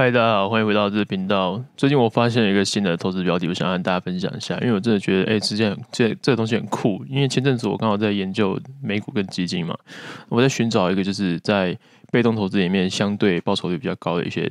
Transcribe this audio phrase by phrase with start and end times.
[0.00, 1.60] 嗨，大家好，欢迎回到这个频道。
[1.76, 7.04] 最近我发现了一个新的投资标的，我想跟大家分享一下，因为我真的觉得，哎，之前这这个东西很酷。
[7.08, 9.76] 因为前阵子我刚好在研究美股跟基金嘛，
[10.28, 11.76] 我在寻找一个就是在
[12.12, 14.48] 被动投资里面相对报酬率比较高的一些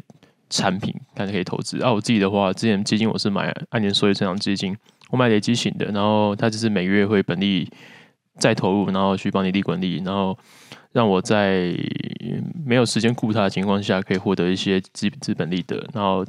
[0.50, 1.82] 产品，看可以投资。
[1.82, 4.76] 啊，我自己的话，之前基金我是买按年收益增长基金，
[5.12, 7.66] 我买累积型的，然后它就是每个月会本利
[8.38, 10.38] 再投入，然后去帮你利滚利，然后。
[10.94, 11.76] 让我在
[12.66, 16.26] 没有时间顾它的情况下，可以获得一些资资本利得，然后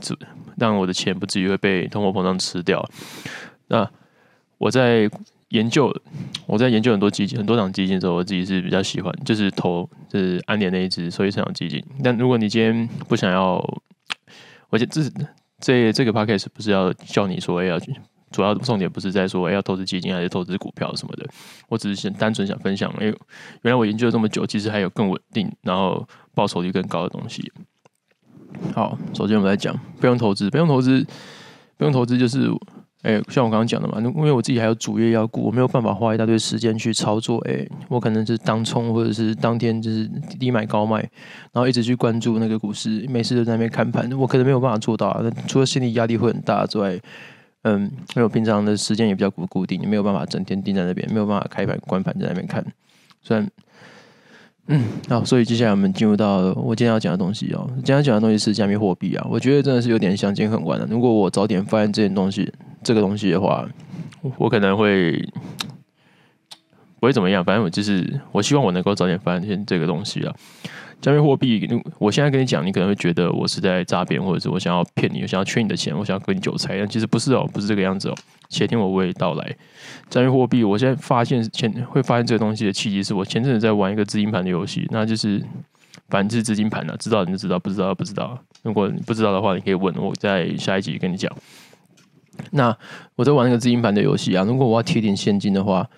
[0.58, 2.86] 让我的钱不至于会被通货膨胀吃掉。
[3.68, 3.88] 那
[4.58, 5.08] 我在
[5.50, 5.90] 研究，
[6.44, 11.82] 我在研究很多基金，很多档基金的时候，我自己是比较喜欢，就是投就是安联那一只收益成长基金。
[12.04, 13.54] 但如果你今天不想要，
[14.68, 15.00] 我觉这
[15.60, 17.94] 这这个 podcast 不是要叫你说要去。
[18.30, 21.26] 主要重点不是在说，哎，要投资基金还是投资股票什么的，
[21.68, 23.06] 我只是想单纯想分享，哎，
[23.62, 27.50] 原来我研究了这么久，其实还有更稳定，然后报酬率更高的东西。
[28.74, 31.00] 好，首先我们来讲被动投资，被动投资，
[31.76, 32.50] 被动投资就是，
[33.02, 40.06] 哎，像我刚刚讲的嘛，因为我自己还有主业要顾，我没有办法花一大堆时间去操作，哎，我可能就是当冲或者是当天就是
[40.38, 40.98] 低买高卖，
[41.52, 46.98] 然后一直去关注那个股市，每次都在那边看盘，我可能没有办法做到啊，除了心理压力会很大之外。
[47.62, 52.64] 嗯，因为我平常的时间也比较不固定，你没有办法整天盯在那边，没有办法开盘关盘在那边看。
[53.20, 53.50] 虽然，
[54.68, 57.66] 嗯，好，所以接下来我们进入到我今天要讲的东西哦。
[57.76, 60.86] 今天要讲的东西是加密货币啊，我觉得真的是有点相见恨晚了。
[60.88, 62.50] 如果我早点发现这件东西，
[62.82, 63.68] 这个东西的话，
[64.36, 65.20] 我可能会
[67.00, 67.44] 不会怎么样。
[67.44, 70.34] 反正我就是，我希望我能够早点发现这个东西啊。
[71.00, 71.68] 加密货币，
[72.00, 78.14] 我现在跟你讲，你可能会觉得我是在诈骗，或者是我想要骗你，我想要圈你的钱，我想要割你韭菜，但其实不是哦，不是这个样子哦。
[78.48, 79.56] 且听我娓娓道来。
[80.10, 85.40] 加密货币，我现在发现前会发现这个东西的契机，是我前阵子在玩一个资金盘的游戏，那就是
[86.08, 88.36] 反制资金盘的，知道你就知道，不知道不知道。
[88.62, 91.32] 如果你不知道的话，你可以问我，在下一集跟你讲。
[92.50, 92.76] 那
[93.14, 95.88] 我在玩那个资金盘的游戏啊，如果我要提点现金的话。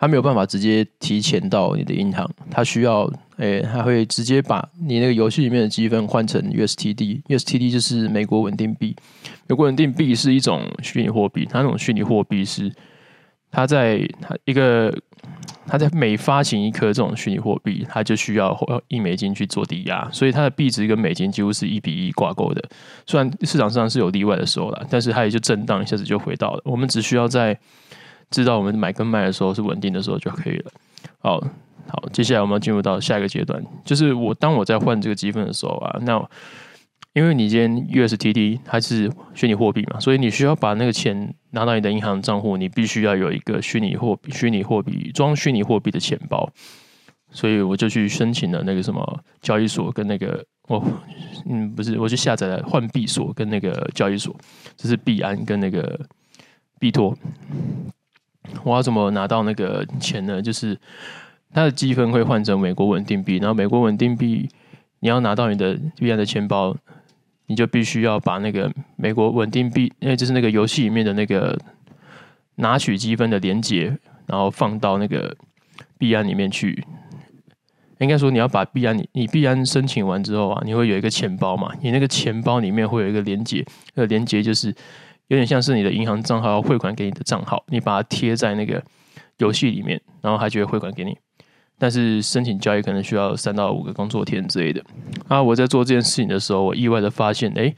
[0.00, 8.96] 他没有办法直接提前到你的银行，他需要，诶，他会直接把你那个游戏里面的积分换成 USTD，USTD 就是美国稳定币。
[9.46, 12.72] 美国稳定币是一种虚拟货币，它那种虚拟货币是，
[13.50, 14.90] 它在它一个，
[15.66, 18.58] 它在每发行一颗这种虚拟货币，它就需要
[18.88, 22.64] 一美金去做抵押，所以它的币值跟美金几乎是一比一挂钩的。
[23.06, 26.62] 虽然市场上是有例外的时候啦，但是它也就震荡一下子就回到了。
[26.64, 27.58] 我们只需要在
[28.30, 30.70] 知道我们买跟卖的时候是稳定的时候就可以了。
[31.18, 31.40] 好，
[31.88, 36.22] 好，接下来我们要进入到下一个阶段，就是我当我在换这个积分的时候啊，那
[37.12, 46.50] 因为你今天 USTD 它是虚拟货币嘛，所以你需要把那个钱拿到你的银行账户，你必须要有一个虚拟货币、虚拟货币装虚拟货币的钱包。
[47.32, 50.82] 所以我就去申请了那个什么交易所跟那个哦，
[51.48, 54.34] 嗯，不是，我去下载了换币所跟那个交易所，
[54.76, 56.00] 这是币安跟那个
[56.80, 57.16] 币托。
[58.64, 60.40] 我要怎么拿到那个钱呢？
[60.40, 60.78] 就是
[61.52, 64.48] 它的积分会换成美国稳定币，然后美国稳定币
[65.00, 66.76] 你要拿到你的币安的钱包，
[67.46, 71.58] 你就必须要把那个美国稳定币，因为就是那个游戏里面的那个
[72.56, 73.96] 拿取积分的连接，
[74.26, 75.36] 然后放到那个
[75.98, 76.84] 币安里面去。
[77.98, 81.72] 应该说你要把币安你你币安申请完之后啊，你会有一个钱包嘛？
[81.82, 84.74] 你那个钱包里面会有一个连接，那个连接就是。
[85.30, 88.82] 有点像是你的银行账号要汇款给你的账号，你把它贴在那个
[89.38, 91.16] 游戏里面，然后它就会汇款给你。
[91.78, 94.84] 但是申请交易可能需要三到五个工作天之类的。
[95.28, 97.72] 啊，我在做这件事情的时候，我意外的发现，哎，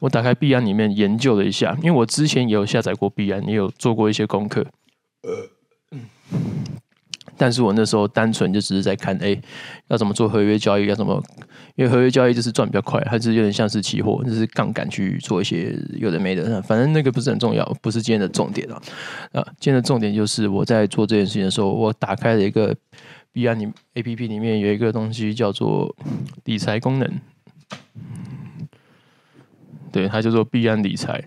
[0.00, 4.66] 我打开币安里面研究了一下，因为我之前也有下载过币安，也有做过一些功课。
[7.40, 9.34] 但是我那时候单纯就只是在看，哎，
[9.88, 11.22] 要怎么做合约交易，要怎么，
[11.74, 18.82] 因为合约交易就是赚比较快，还是有点像是期货，就是杠杆去做一些有的没的，反正那个不是很重要，不是今天的重点啊。
[19.32, 22.76] 啊，今天的重点就是我在做这件事情的时候，我打开了一个
[23.32, 25.96] 币安里 APP 里面有一个东西叫做
[26.44, 27.10] 理财功能，
[29.90, 31.24] 对，它叫做币安理财。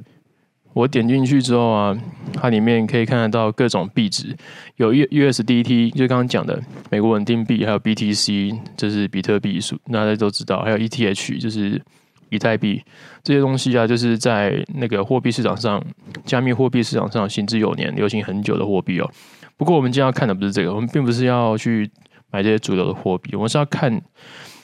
[0.74, 1.96] 我点进去之后啊，
[2.34, 4.36] 它里面可以看得到各种币值，
[4.78, 6.60] 有 USDT，就刚刚讲的
[6.90, 11.80] 美国稳定币，还有 BTC，就是比特币数，大家都知道，还有 ETH，就是
[12.30, 12.82] 以太币
[13.22, 15.80] 这些东西啊，就是在那个货币市场上，
[16.26, 19.08] 加密货币市场上行之有年、流行很久的货币哦。
[19.56, 21.88] 不过我们今天要看的不是这个，我们并不是要去
[22.32, 24.02] 买这些主流的货币，我们是要看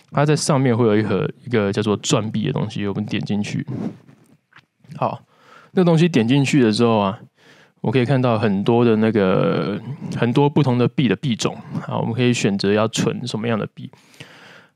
[0.10, 3.64] 它在上面会有一盒一个叫做钻币的东西，我们点进去，
[4.98, 5.22] 好。
[5.72, 7.20] 那东西点进去的时候啊，
[7.82, 9.80] 我可以看到很多的那个
[10.18, 13.90] 很多不同的币的币种，好，我们可以选择要存什么样的币。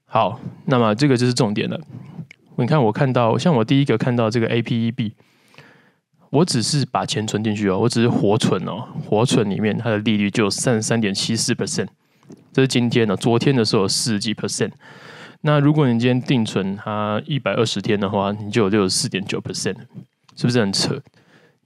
[0.06, 1.80] 好，那么这个就是重点了。
[2.58, 5.14] 你看我看到，像我第一个看到这个 APEB，
[6.30, 11.88] 我只是把钱存进去哦，我只是活存哦，活存里面它的利率就有三十三点七四 percent，
[12.52, 14.70] 这是今天的，昨天的时候四十几 percent。
[15.42, 19.76] 那如果你今天定存它一百二十天的话，你就有六十四点九 percent，
[20.36, 21.02] 是不是很扯？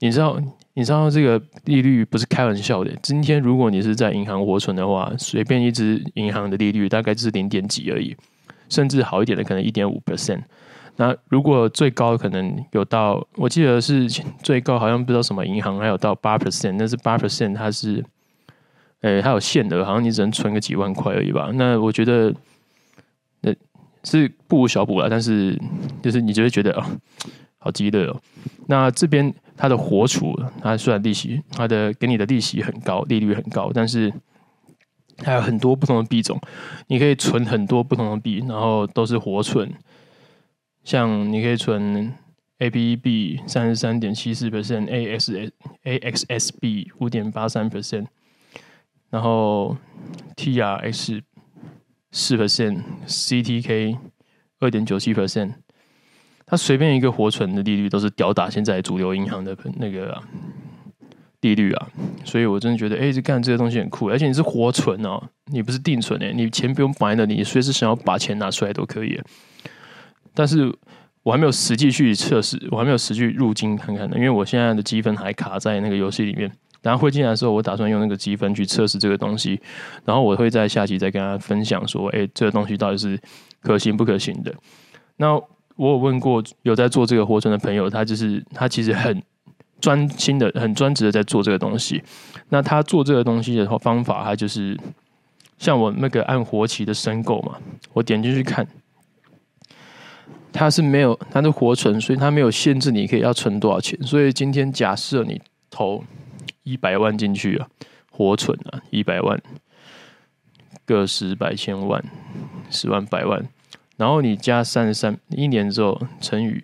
[0.00, 0.40] 你知道？
[0.74, 2.92] 你知道这个利率不是开玩笑的。
[3.02, 8.16] 今天如果你是在银行活存的话，随便一支银行的利率大概就是零点几而已，
[8.68, 10.42] 甚至好一点的可能一点五 percent。
[10.94, 14.08] 那如果最高可能有到，我记得是
[14.40, 18.04] 最高好像不知道什么银行还有到八 percent，但是八 percent 它是，
[19.00, 21.50] 诶，它有限额，好像你只能存个几万块而已吧。
[21.54, 22.32] 那我觉得，
[23.40, 23.52] 那
[24.04, 25.60] 是不无小补了，但是
[26.00, 26.88] 就是你就会觉得啊，
[27.58, 28.20] 好激烈哦。
[28.66, 29.34] 那这边。
[29.60, 34.14] 它的活储，它虽然利息，它的给你的利息很高，利率很高，但是
[35.24, 36.40] 还有很多不同的币种，
[36.86, 39.74] 你可以存很多不同的币，然后都是活存。
[40.84, 42.14] 像你可以存
[42.58, 45.50] A P B 三十三点七四 percent，AXS
[45.82, 48.06] AXSB 五点八三 percent，
[49.10, 49.76] 然后
[50.36, 51.20] TRX
[52.12, 53.98] 四 percent，CTK
[54.60, 55.54] 二点九七 percent。
[56.50, 60.18] 它随便一个活存的利率都是吊打现在主流银行的那个、
[61.42, 61.88] 利率啊，
[62.24, 65.22] 所以我真的觉得，哎，这干这个东西很酷，而且你是活存哦，
[65.52, 69.20] 你不是定存诶，你钱不用摆那里，你随时想要把钱拿出来都可以。
[70.34, 70.74] 但是
[71.22, 76.50] 我还没有实际去测试，我还没有实际入金看看呢，因为我现在的积分还卡在那个游戏里面。
[76.80, 79.60] 等下会进来的时候，我打算用那个积分去测试这个东西，
[80.04, 83.20] 然后我会在下期再跟大家分享说，哎，这个东西到底是
[83.60, 84.54] 可行不可行的。
[85.18, 85.38] 那。
[85.78, 89.22] 我有问过有在做这个活存的朋友，他就是他其实很
[89.80, 92.02] 专心的、很专职的在做这个东西。
[92.48, 94.76] 那他做这个东西的方法，他就是
[95.56, 97.56] 像我那个按活期的申购嘛，
[97.92, 98.66] 我点进去看，
[100.52, 103.96] 他是没有他的活存，所以他没有限制你可以要存多少钱。
[104.02, 105.40] 所以今天假设你
[105.70, 106.02] 投
[106.64, 107.68] 一百万进去啊，
[108.10, 109.40] 活存啊，一百万
[110.84, 112.04] 个十百千万
[112.68, 113.48] 十万百万。
[113.98, 116.62] 然后你加三十三，一年之后乘以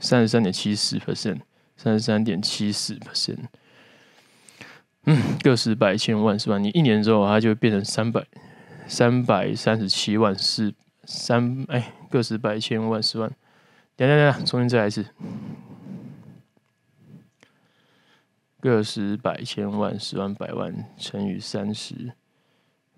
[0.00, 1.38] 三十三点七四 percent，
[1.76, 3.44] 三十三点七四 percent，
[5.04, 6.58] 嗯，个十百千万是吧？
[6.58, 8.26] 你一年之后它就变成三百
[8.88, 10.74] 三百三十七万四
[11.04, 13.30] 三哎，个十百千万十万，
[13.94, 15.06] 等等等，重新再来一次，
[18.58, 22.14] 个十百千万十万百万乘以三十，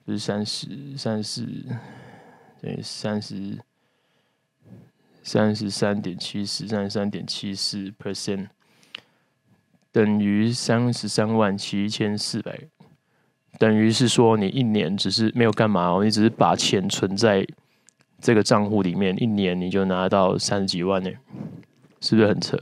[0.06, 1.66] 不是三十三十。
[2.64, 3.58] 对，三十
[5.22, 8.46] 三十三点七四，三十三点七四 percent
[9.92, 12.58] 等于三十三万七千四百，
[13.58, 17.46] 等于是说你一年只是没有干嘛哦，你只是把钱存在
[18.18, 21.10] 这个账户里面，一年你就拿到三十几万呢，
[22.00, 22.56] 是不是很扯？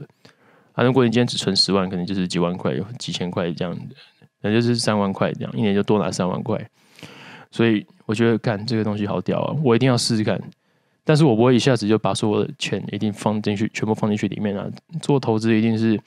[0.73, 3.95] 啊，如果你今天只存十万，可能就是几万块，几千块这样的，
[4.41, 6.69] 那就是三万块这样，一年就多拿三万块。
[7.53, 9.55] 所以我觉得干这个东西好屌啊！
[9.63, 10.41] 我一定要试试看，
[11.03, 14.67] 但是我不会一下子就把所有的钱一定放进去，全部放进去里面啊！
[15.03, 15.99] 做投资一定是你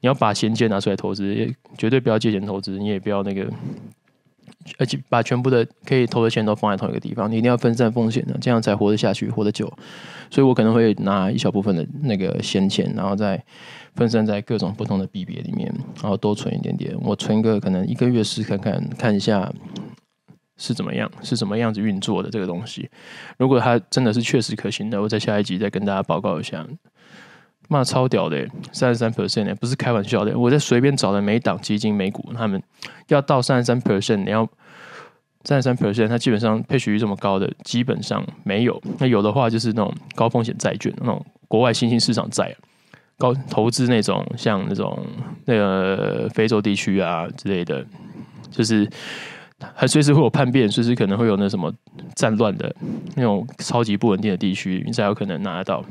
[0.00, 3.46] 要把闲钱拿出来投资，也绝对不要借钱投资，你也不要那个，
[4.78, 9.70] 而且把全部的可以投的钱都放在同一个地方，你一定要分散风险的，这样才活得下去，活得久。
[10.30, 13.44] 所以我可能会拿一小部分的那个闲钱，然后再
[13.94, 15.70] 分散在各种不同的币别里面，
[16.02, 16.96] 然后多存一点点。
[17.02, 19.52] 我存个可能一个月试看看，看一下。
[20.56, 21.10] 是怎么样？
[21.22, 22.88] 是什么样子运作的这个东西？
[23.38, 26.66] 如果它真的是确实可行的，我在下一集再跟大家报告一下。
[27.68, 30.38] 妈超屌的，三十三 percent 不是开玩笑的。
[30.38, 32.62] 我在随便找的每档基金、美股，他们
[33.08, 34.48] 要到三十三 percent，你要
[35.42, 38.80] 三十三 percent，它基本上配息率这么高的，基本上没有。
[38.98, 42.54] 那有的话就是那种高风险债券，那种国外新兴市场债，
[43.18, 45.04] 高投资那种，像那种
[45.44, 47.84] 那个非洲地区啊之类的，
[48.50, 48.88] 就是。
[49.74, 51.72] 还随时会有叛变，随时可能会有那什么
[52.14, 52.74] 战乱的
[53.14, 55.84] 那种超级不稳定的地区，你才有可能拿得到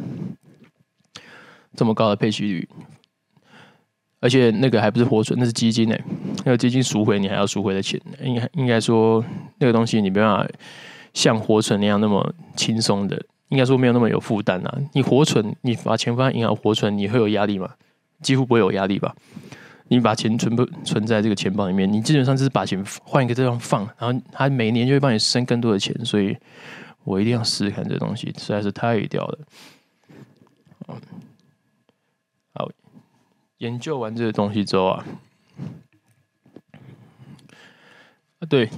[1.75, 2.67] 这么高的配息率。
[4.21, 5.95] 而且那个还不是活存，那是基金呢。
[6.45, 9.23] 那个基金赎回你还要赎回的钱，应该应该说
[9.59, 10.47] 那个东西你没办法
[11.13, 14.77] 像活存那样那么轻松的，应该说没有那么有负担啊。
[14.93, 17.71] 你活存，你把钱放在银行活存，你会有压力吗？
[18.21, 19.15] 几乎不会有压力吧。
[19.87, 26.35] 你把钱存不存在这个钱包里面，你基本上就是把钱换一个地方放，然后它每年就会帮你生更多的钱，所以
[27.03, 29.39] 我一定要试试看这东西，实在是太屌了。
[32.53, 32.69] 好，
[33.59, 35.05] 研究完这个东西之后啊，
[38.39, 38.69] 啊对，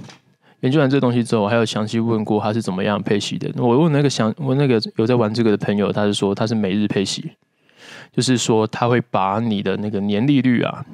[0.60, 3.50] 研究完这东西之后，我还有详细问过他是怎么样配息的。
[3.62, 7.32] 我问那个想我那个有在玩这个的朋友，他是说他是每日配息，
[8.18, 10.84] 就是说他会把你的那个年利率啊，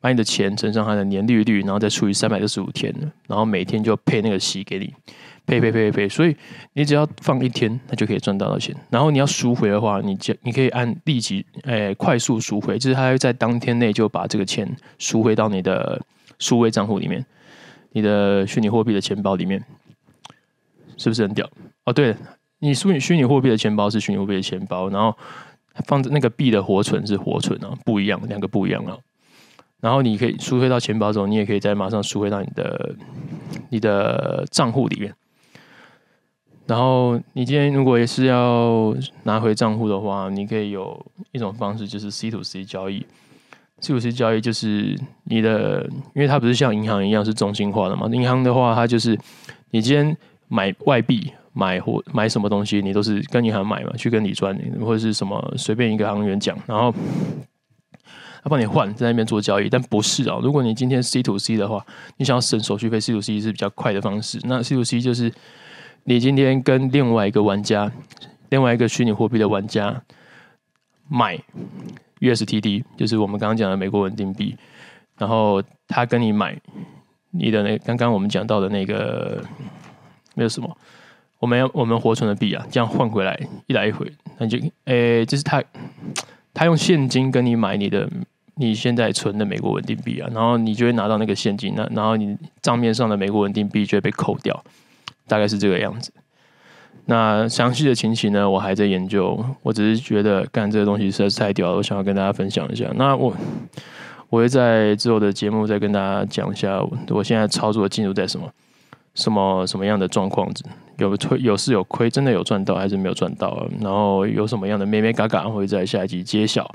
[0.00, 2.92] 把你的钱乘上它的年利率，然后再除以三百六十五天，
[3.28, 4.92] 然后每天就配那个息给你，
[5.46, 6.08] 配配配配配。
[6.08, 6.36] 所以
[6.72, 8.74] 你只要放一天，他就可以赚到的钱。
[8.90, 16.04] 然后你要赎回的话，你就你可以按立即诶、快速赎回，就是他会在当天内就把这个钱赎回到你的
[16.40, 17.24] 数位账户里面。
[17.92, 19.64] 你的虚拟货币的钱包里面
[20.96, 21.48] 是不是很屌？
[21.84, 22.16] 哦，对，
[22.58, 25.16] 你虚拟虚拟货币的钱包是虚拟货币的钱包，然后
[25.84, 28.96] 放在那个币的活存是活存啊，不一样，两个不一样啊。
[29.80, 32.94] 然后你可以赎回到钱包中，你也可以再马上赎回到你的
[33.68, 35.14] 你的账户里面。
[36.66, 43.06] 然后你今天如果也是要拿回账户的话，你可以有一种方式，就是 C to C 交易。
[43.78, 48.08] C to C 交易就是你的，因为它不是像银行一样是中心化的嘛。
[48.10, 49.16] 银行的话，它就是
[49.70, 50.16] 你今天
[50.48, 56.94] 买外币、买或买什么东西，你都是跟银行买嘛，去跟理专或者是什么随便一个行员讲，然后
[58.42, 59.68] 他帮你换，在那边做交易。
[59.70, 61.84] 但不是啊，如果你今天 C to C 的话，
[62.18, 64.38] 你想要省手续费，C to C 是比较快的方式。
[64.44, 65.32] 那 C to C 就是
[66.04, 67.90] 你今天跟另外一个玩家，
[68.50, 70.02] 另外一个虚拟货币的玩家
[71.08, 71.40] 买。
[72.18, 74.56] USTD 就是我们刚刚讲的美国稳定币，
[75.18, 76.58] 然后他跟你买
[77.30, 79.44] 你的那刚刚我们讲到的那个
[80.34, 80.76] 那个什么，
[81.38, 85.62] 我们要我们活存的币啊，这样换回来一来一回，那就诶、就是他
[86.54, 88.08] 他用现金跟你买你的
[88.54, 94.64] 你现在存的美国稳定币啊，然后你就会拿到那个现金，那然后你账面上的美国稳定币就会被扣掉，
[95.26, 96.10] 大概是这个样子。
[97.08, 99.38] 那详细的情形呢，我还在研究。
[99.62, 102.90] 我只是觉得干这个东西实在是太屌了，我想要跟大家分享一下。
[102.96, 103.32] 那我
[104.28, 108.50] 我会在之后的节目再跟大家讲一下，我现在操作的进度在什么
[109.16, 110.48] 什么什么样的状况，
[110.98, 113.66] 有亏有是有亏，真的有赚到还是没有赚到？
[113.80, 116.70] 然后有什么样的咩咩嘎嘎，会在下一集揭晓。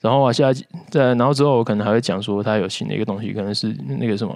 [0.00, 4.34] 然后啊，下一集在然后之后，我可能还会讲说，它有新的一个东西，可能是那个什么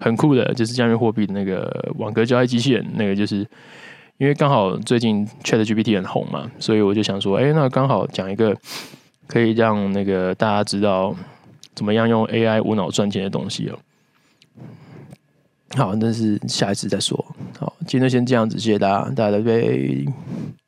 [0.00, 3.46] 很酷的，就是加密货币的那个网格交易机器人，那个就是。
[4.18, 8.56] 因为刚好最近 ChatGPT 很红嘛，所以我就想说，哎，那刚好讲一个
[9.26, 11.12] 可以让那个大家知道
[11.74, 13.76] 怎么样用 AI 无脑赚钱的东西哦。
[15.76, 17.24] 好，那是下一次再说。
[17.58, 20.61] 好，今天先这样子，谢谢大家，大家拜拜。